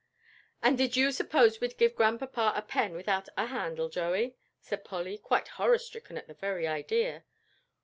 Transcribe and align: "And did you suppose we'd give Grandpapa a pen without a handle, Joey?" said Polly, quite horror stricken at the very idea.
"And 0.63 0.79
did 0.79 0.95
you 0.95 1.11
suppose 1.11 1.61
we'd 1.61 1.77
give 1.77 1.95
Grandpapa 1.95 2.53
a 2.55 2.63
pen 2.63 2.93
without 2.95 3.29
a 3.37 3.45
handle, 3.45 3.87
Joey?" 3.87 4.35
said 4.59 4.83
Polly, 4.83 5.15
quite 5.19 5.47
horror 5.47 5.77
stricken 5.77 6.17
at 6.17 6.25
the 6.25 6.33
very 6.33 6.67
idea. 6.67 7.23